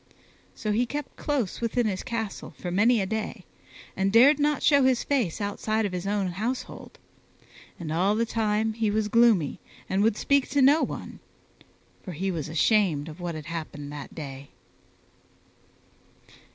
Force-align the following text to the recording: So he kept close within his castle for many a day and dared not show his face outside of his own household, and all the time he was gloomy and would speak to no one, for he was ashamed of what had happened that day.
So 0.55 0.71
he 0.71 0.87
kept 0.87 1.15
close 1.15 1.61
within 1.61 1.85
his 1.85 2.01
castle 2.01 2.55
for 2.57 2.71
many 2.71 3.01
a 3.01 3.05
day 3.05 3.45
and 3.95 4.11
dared 4.11 4.39
not 4.39 4.63
show 4.63 4.81
his 4.81 5.03
face 5.03 5.39
outside 5.39 5.85
of 5.85 5.91
his 5.91 6.07
own 6.07 6.29
household, 6.29 6.97
and 7.79 7.91
all 7.93 8.15
the 8.15 8.25
time 8.25 8.73
he 8.73 8.89
was 8.89 9.07
gloomy 9.09 9.59
and 9.87 10.01
would 10.01 10.17
speak 10.17 10.49
to 10.49 10.61
no 10.63 10.81
one, 10.81 11.19
for 12.01 12.13
he 12.13 12.31
was 12.31 12.49
ashamed 12.49 13.09
of 13.09 13.19
what 13.19 13.35
had 13.35 13.45
happened 13.45 13.91
that 13.91 14.15
day. 14.15 14.49